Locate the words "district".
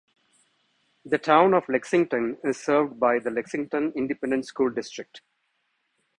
4.71-5.21